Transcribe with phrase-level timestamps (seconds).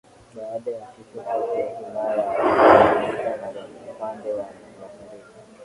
[0.35, 4.45] Baada ya kifo chake himaya iligawanyika na upande wa
[4.81, 5.27] mashariki